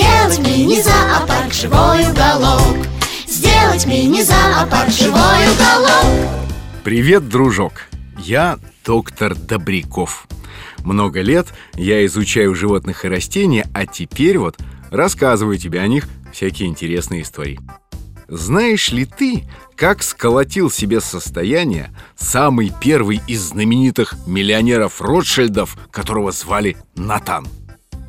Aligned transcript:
Сделать 0.00 0.38
мини-зоопарк 0.38 1.52
живой 1.52 2.10
уголок 2.10 2.86
Сделать 3.26 3.84
мини-зоопарк 3.84 4.88
живой 4.88 5.12
уголок 5.52 6.30
Привет, 6.82 7.28
дружок! 7.28 7.82
Я 8.16 8.58
доктор 8.82 9.34
Добряков. 9.34 10.26
Много 10.84 11.20
лет 11.20 11.48
я 11.74 12.06
изучаю 12.06 12.54
животных 12.54 13.04
и 13.04 13.08
растения, 13.08 13.68
а 13.74 13.84
теперь 13.84 14.38
вот 14.38 14.56
рассказываю 14.90 15.58
тебе 15.58 15.80
о 15.80 15.86
них 15.86 16.08
всякие 16.32 16.70
интересные 16.70 17.20
истории. 17.20 17.60
Знаешь 18.26 18.90
ли 18.92 19.04
ты, 19.04 19.44
как 19.76 20.02
сколотил 20.02 20.70
себе 20.70 21.02
состояние 21.02 21.94
самый 22.16 22.72
первый 22.80 23.20
из 23.26 23.42
знаменитых 23.42 24.14
миллионеров 24.26 25.02
Ротшильдов, 25.02 25.76
которого 25.90 26.32
звали 26.32 26.78
Натан? 26.96 27.46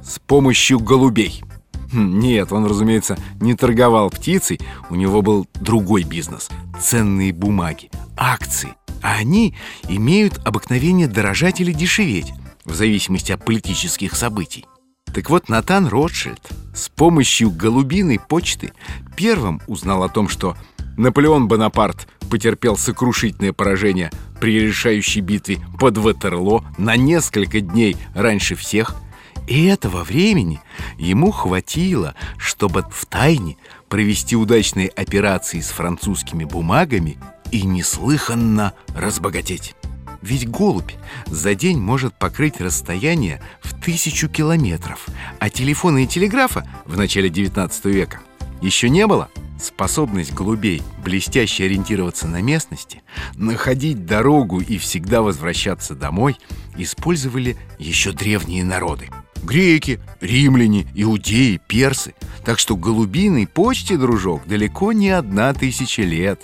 С 0.02 0.20
помощью 0.20 0.80
голубей. 0.80 1.44
Хм, 1.92 2.20
Нет, 2.20 2.52
он, 2.52 2.66
разумеется, 2.66 3.18
не 3.42 3.56
торговал 3.56 4.10
птицей, 4.10 4.60
у 4.90 4.96
него 4.96 5.22
был 5.22 5.48
другой 5.56 6.04
бизнес– 6.04 6.50
ценные 6.82 7.34
бумаги, 7.34 7.90
акции. 8.16 8.74
А 9.02 9.16
они 9.16 9.56
имеют 9.90 10.40
обыкновение 10.46 11.08
дорожать 11.08 11.60
или 11.60 11.74
дешеветь, 11.74 12.32
в 12.66 12.76
зависимости 12.76 13.32
от 13.32 13.44
политических 13.44 14.16
событий. 14.16 14.66
Так 15.14 15.30
вот, 15.30 15.50
Натан 15.50 15.88
Ротшильд 15.88 16.40
с 16.74 16.88
помощью 16.88 17.52
голубиной 17.52 18.20
почты 18.20 18.72
первым 19.18 19.62
узнал 19.68 20.04
о 20.04 20.10
том, 20.10 20.30
что 20.30 20.56
Наполеон 20.98 21.48
Бонапарт 21.48 22.08
потерпел 22.30 22.78
сокрушительное 22.78 23.52
поражение 23.52 24.12
при 24.40 24.60
решающей 24.60 25.20
битве 25.20 25.60
под 25.80 25.98
Ватерло 25.98 26.64
на 26.78 26.96
несколько 26.96 27.60
дней 27.60 27.98
раньше 28.14 28.56
всех– 28.56 28.96
и 29.48 29.66
этого 29.66 30.04
времени 30.04 30.62
ему 31.02 31.32
хватило, 31.32 32.16
чтобы 32.38 32.86
в 32.92 33.06
тайне 33.06 33.58
провести 33.90 34.36
удачные 34.36 34.88
операции 34.88 35.60
с 35.60 35.70
французскими 35.70 36.46
бумагами 36.46 37.18
и 37.52 37.64
неслыханно 37.64 38.74
разбогатеть. 38.96 39.76
Ведь 40.22 40.48
голубь 40.48 40.92
за 41.26 41.56
день 41.56 41.80
может 41.80 42.14
покрыть 42.18 42.62
расстояние 42.62 43.42
в 43.62 43.80
тысячу 43.82 44.30
километров, 44.30 45.08
а 45.40 45.50
телефона 45.50 46.04
и 46.04 46.08
телеграфа 46.08 46.68
в 46.86 46.96
начале 46.96 47.30
19 47.30 47.86
века 47.86 48.22
еще 48.62 48.90
не 48.90 49.08
было. 49.08 49.30
Способность 49.60 50.34
голубей 50.34 50.82
блестяще 51.04 51.66
ориентироваться 51.66 52.28
на 52.28 52.42
местности, 52.42 53.04
находить 53.36 54.06
дорогу 54.06 54.60
и 54.60 54.78
всегда 54.80 55.22
возвращаться 55.22 55.94
домой 55.94 56.38
использовали 56.78 57.58
еще 57.78 58.12
древние 58.12 58.64
народы. 58.64 59.10
Греки, 59.44 60.00
римляне, 60.20 60.88
иудеи, 60.94 61.60
персы. 61.68 62.14
Так 62.46 62.60
что 62.60 62.76
голубиной 62.76 63.48
почте, 63.48 63.98
дружок, 63.98 64.48
далеко 64.48 64.92
не 64.94 65.10
одна 65.10 65.54
тысяча 65.54 66.04
лет. 66.04 66.42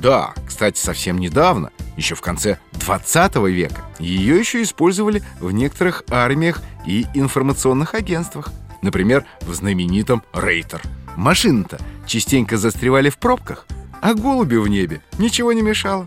Да, 0.00 0.32
кстати, 0.46 0.78
совсем 0.78 1.18
недавно, 1.18 1.70
еще 1.96 2.14
в 2.14 2.20
конце 2.20 2.58
20 2.72 3.36
века, 3.48 3.82
ее 3.98 4.38
еще 4.38 4.62
использовали 4.62 5.22
в 5.40 5.52
некоторых 5.52 6.04
армиях 6.08 6.62
и 6.86 7.06
информационных 7.14 7.94
агентствах. 7.94 8.50
Например, 8.80 9.24
в 9.42 9.54
знаменитом 9.54 10.22
Рейтер. 10.32 10.82
Машины-то 11.16 11.78
частенько 12.06 12.56
застревали 12.56 13.10
в 13.10 13.18
пробках, 13.18 13.66
а 14.00 14.14
голуби 14.14 14.56
в 14.56 14.66
небе 14.66 15.02
ничего 15.18 15.52
не 15.52 15.62
мешало. 15.62 16.06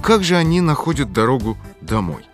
Как 0.00 0.22
же 0.22 0.36
они 0.36 0.60
находят 0.60 1.12
дорогу 1.12 1.58
домой? 1.80 2.24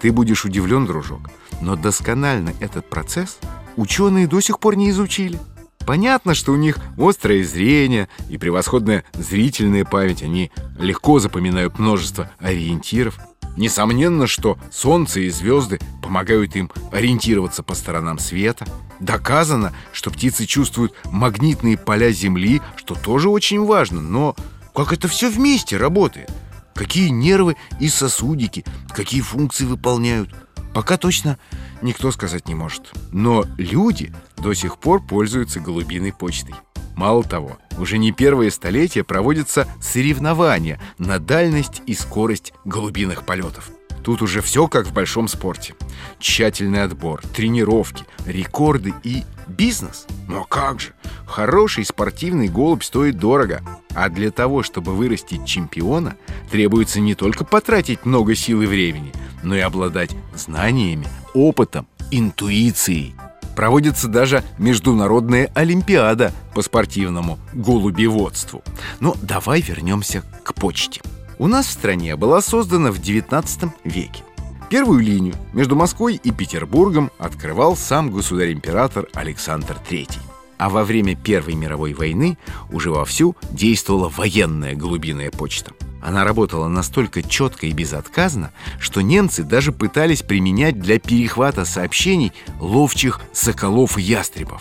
Ты 0.00 0.12
будешь 0.12 0.44
удивлен, 0.44 0.86
дружок, 0.86 1.30
но 1.60 1.76
досконально 1.76 2.54
этот 2.60 2.88
процесс 2.88 3.38
ученые 3.76 4.26
до 4.26 4.40
сих 4.40 4.58
пор 4.58 4.76
не 4.76 4.90
изучили. 4.90 5.38
Понятно, 5.86 6.34
что 6.34 6.52
у 6.52 6.56
них 6.56 6.78
острое 6.98 7.42
зрение 7.42 8.08
и 8.28 8.38
превосходная 8.38 9.04
зрительная 9.14 9.84
память. 9.84 10.22
Они 10.22 10.52
легко 10.78 11.18
запоминают 11.18 11.78
множество 11.78 12.30
ориентиров. 12.38 13.18
Несомненно, 13.56 14.26
что 14.26 14.56
Солнце 14.70 15.20
и 15.20 15.30
звезды 15.30 15.80
помогают 16.02 16.54
им 16.54 16.70
ориентироваться 16.92 17.62
по 17.62 17.74
сторонам 17.74 18.18
света. 18.18 18.66
Доказано, 19.00 19.74
что 19.92 20.10
птицы 20.10 20.46
чувствуют 20.46 20.94
магнитные 21.06 21.76
поля 21.76 22.12
Земли, 22.12 22.60
что 22.76 22.94
тоже 22.94 23.28
очень 23.28 23.64
важно. 23.64 24.00
Но 24.00 24.36
как 24.74 24.92
это 24.92 25.08
все 25.08 25.28
вместе 25.28 25.76
работает? 25.76 26.30
Какие 26.74 27.08
нервы 27.08 27.56
и 27.80 27.88
сосудики, 27.88 28.64
какие 28.90 29.20
функции 29.22 29.64
выполняют? 29.64 30.30
Пока 30.74 30.96
точно 30.96 31.38
никто 31.82 32.10
сказать 32.12 32.48
не 32.48 32.54
может. 32.54 32.92
Но 33.12 33.44
люди 33.58 34.12
до 34.36 34.54
сих 34.54 34.78
пор 34.78 35.02
пользуются 35.02 35.60
голубиной 35.60 36.12
почтой. 36.12 36.54
Мало 36.96 37.24
того, 37.24 37.58
уже 37.78 37.98
не 37.98 38.12
первые 38.12 38.50
столетия 38.50 39.04
проводятся 39.04 39.66
соревнования 39.80 40.80
на 40.98 41.18
дальность 41.18 41.82
и 41.86 41.94
скорость 41.94 42.52
голубиных 42.64 43.24
полетов. 43.24 43.70
Тут 44.02 44.22
уже 44.22 44.40
все 44.40 44.68
как 44.68 44.86
в 44.86 44.92
большом 44.92 45.28
спорте. 45.28 45.74
Тщательный 46.18 46.82
отбор, 46.82 47.22
тренировки, 47.34 48.04
рекорды 48.26 48.94
и 49.02 49.24
бизнес. 49.46 50.06
Но 50.28 50.44
как 50.44 50.80
же? 50.80 50.92
Хороший 51.26 51.84
спортивный 51.84 52.48
голубь 52.48 52.82
стоит 52.82 53.18
дорого. 53.18 53.62
А 53.94 54.08
для 54.08 54.30
того, 54.30 54.62
чтобы 54.62 54.94
вырастить 54.94 55.46
чемпиона, 55.46 56.16
требуется 56.50 57.00
не 57.00 57.14
только 57.14 57.44
потратить 57.44 58.04
много 58.04 58.34
сил 58.34 58.62
и 58.62 58.66
времени, 58.66 59.12
но 59.42 59.54
и 59.54 59.60
обладать 59.60 60.10
знаниями, 60.34 61.06
опытом, 61.34 61.86
интуицией. 62.10 63.14
Проводится 63.56 64.08
даже 64.08 64.42
международная 64.58 65.50
олимпиада 65.54 66.32
по 66.54 66.62
спортивному 66.62 67.38
голубеводству. 67.52 68.62
Но 69.00 69.14
давай 69.20 69.60
вернемся 69.60 70.22
к 70.44 70.54
почте. 70.54 71.02
У 71.40 71.46
нас 71.46 71.68
в 71.68 71.70
стране 71.70 72.16
была 72.16 72.42
создана 72.42 72.92
в 72.92 72.98
19 72.98 73.70
веке. 73.84 74.24
Первую 74.68 75.00
линию 75.00 75.34
между 75.54 75.74
Москвой 75.74 76.20
и 76.22 76.32
Петербургом 76.32 77.10
открывал 77.16 77.78
сам 77.78 78.10
государь-император 78.10 79.08
Александр 79.14 79.78
III. 79.88 80.18
А 80.58 80.68
во 80.68 80.84
время 80.84 81.16
Первой 81.16 81.54
мировой 81.54 81.94
войны 81.94 82.36
уже 82.70 82.90
вовсю 82.90 83.36
действовала 83.52 84.10
военная 84.10 84.74
голубиная 84.74 85.30
почта. 85.30 85.72
Она 86.02 86.24
работала 86.24 86.68
настолько 86.68 87.22
четко 87.22 87.68
и 87.68 87.72
безотказно, 87.72 88.52
что 88.78 89.00
немцы 89.00 89.42
даже 89.42 89.72
пытались 89.72 90.20
применять 90.20 90.78
для 90.78 90.98
перехвата 90.98 91.64
сообщений 91.64 92.34
ловчих 92.58 93.18
соколов 93.32 93.96
и 93.96 94.02
ястребов. 94.02 94.60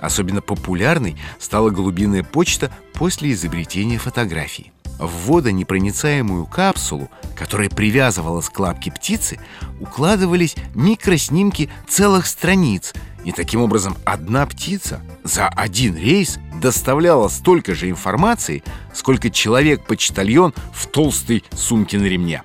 Особенно 0.00 0.40
популярной 0.40 1.18
стала 1.38 1.68
голубиная 1.68 2.22
почта 2.22 2.72
после 2.94 3.32
изобретения 3.32 3.98
фотографии. 3.98 4.72
В 4.98 5.26
водонепроницаемую 5.26 6.46
капсулу, 6.46 7.10
которая 7.34 7.68
привязывалась 7.68 8.48
к 8.48 8.58
лапке 8.58 8.90
птицы, 8.90 9.38
укладывались 9.78 10.56
микроснимки 10.74 11.70
целых 11.86 12.26
страниц, 12.26 12.94
и 13.24 13.32
таким 13.32 13.60
образом 13.60 13.96
одна 14.04 14.46
птица 14.46 15.02
за 15.22 15.48
один 15.48 15.96
рейс 15.96 16.38
доставляла 16.60 17.28
столько 17.28 17.74
же 17.74 17.90
информации, 17.90 18.62
сколько 18.94 19.30
человек-почтальон 19.30 20.54
в 20.72 20.86
толстой 20.86 21.44
сумке 21.52 21.98
на 21.98 22.04
ремне. 22.04 22.42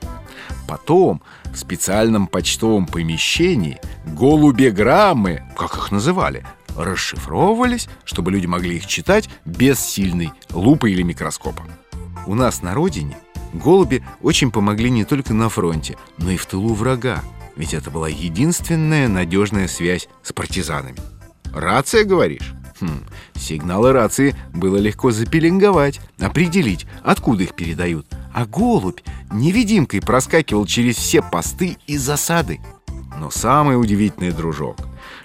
Потом 0.67 1.21
в 1.45 1.57
специальном 1.57 2.27
почтовом 2.27 2.85
помещении 2.85 3.79
голубеграммы, 4.05 5.43
как 5.55 5.75
их 5.75 5.91
называли, 5.91 6.45
расшифровывались, 6.75 7.87
чтобы 8.03 8.31
люди 8.31 8.47
могли 8.47 8.77
их 8.77 8.87
читать 8.87 9.29
без 9.45 9.79
сильной 9.79 10.31
лупы 10.51 10.91
или 10.91 11.01
микроскопа. 11.01 11.63
У 12.27 12.35
нас 12.35 12.61
на 12.61 12.73
родине 12.73 13.17
голуби 13.53 14.03
очень 14.21 14.51
помогли 14.51 14.89
не 14.89 15.05
только 15.05 15.33
на 15.33 15.49
фронте, 15.49 15.97
но 16.17 16.31
и 16.31 16.37
в 16.37 16.45
тылу 16.45 16.73
врага, 16.73 17.23
ведь 17.55 17.73
это 17.73 17.91
была 17.91 18.09
единственная 18.09 19.07
надежная 19.07 19.67
связь 19.67 20.07
с 20.23 20.31
партизанами. 20.31 20.97
Рация, 21.53 22.05
говоришь? 22.05 22.53
Хм, 22.79 23.05
сигналы 23.35 23.91
рации 23.91 24.35
было 24.53 24.77
легко 24.77 25.11
запеленговать, 25.11 25.99
определить, 26.19 26.87
откуда 27.03 27.43
их 27.43 27.55
передают. 27.55 28.07
А 28.33 28.45
голубь 28.45 29.01
невидимкой 29.31 30.01
проскакивал 30.01 30.65
через 30.65 30.95
все 30.95 31.21
посты 31.21 31.77
и 31.87 31.97
засады. 31.97 32.61
Но 33.19 33.29
самый 33.29 33.79
удивительный 33.79 34.31
дружок, 34.31 34.77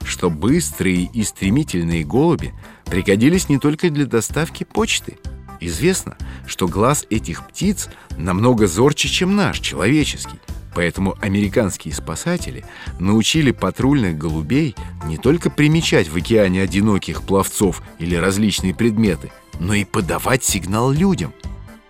что 0.02 0.28
быстрые 0.28 1.04
и 1.04 1.22
стремительные 1.22 2.04
голуби 2.04 2.52
пригодились 2.84 3.48
не 3.48 3.58
только 3.58 3.88
для 3.90 4.06
доставки 4.06 4.64
почты. 4.64 5.18
Известно, 5.60 6.16
что 6.46 6.68
глаз 6.68 7.06
этих 7.10 7.46
птиц 7.48 7.88
намного 8.16 8.66
зорче, 8.66 9.08
чем 9.08 9.36
наш, 9.36 9.60
человеческий. 9.60 10.38
Поэтому 10.74 11.16
американские 11.22 11.94
спасатели 11.94 12.64
научили 13.00 13.50
патрульных 13.50 14.18
голубей 14.18 14.76
не 15.06 15.16
только 15.16 15.48
примечать 15.48 16.08
в 16.08 16.16
океане 16.16 16.62
одиноких 16.62 17.22
пловцов 17.22 17.82
или 17.98 18.14
различные 18.14 18.74
предметы, 18.74 19.32
но 19.58 19.72
и 19.72 19.84
подавать 19.84 20.44
сигнал 20.44 20.90
людям. 20.90 21.32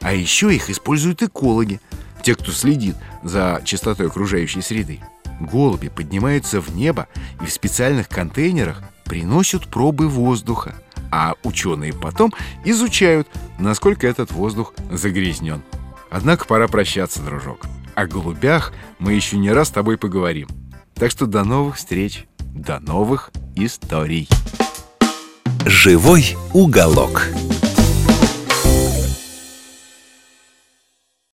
А 0.00 0.12
еще 0.14 0.54
их 0.54 0.70
используют 0.70 1.22
экологи, 1.22 1.80
те, 2.22 2.36
кто 2.36 2.52
следит 2.52 2.94
за 3.24 3.60
чистотой 3.64 4.06
окружающей 4.06 4.60
среды. 4.60 5.00
Голуби 5.40 5.88
поднимаются 5.88 6.60
в 6.60 6.74
небо 6.74 7.08
и 7.42 7.46
в 7.46 7.52
специальных 7.52 8.08
контейнерах 8.08 8.82
приносят 9.04 9.66
пробы 9.66 10.08
воздуха, 10.08 10.76
а 11.18 11.34
ученые 11.44 11.94
потом 11.94 12.34
изучают, 12.62 13.26
насколько 13.58 14.06
этот 14.06 14.32
воздух 14.32 14.74
загрязнен. 14.90 15.62
Однако 16.10 16.44
пора 16.44 16.68
прощаться, 16.68 17.22
дружок. 17.22 17.60
О 17.94 18.06
голубях 18.06 18.74
мы 18.98 19.14
еще 19.14 19.38
не 19.38 19.50
раз 19.50 19.68
с 19.68 19.70
тобой 19.70 19.96
поговорим. 19.96 20.46
Так 20.94 21.10
что 21.10 21.24
до 21.24 21.42
новых 21.42 21.76
встреч, 21.76 22.26
до 22.38 22.80
новых 22.80 23.30
историй. 23.54 24.28
Живой 25.64 26.36
уголок. 26.52 27.28